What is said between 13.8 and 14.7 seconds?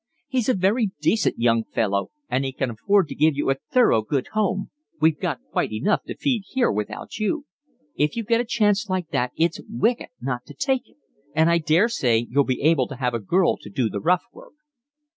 the rough work."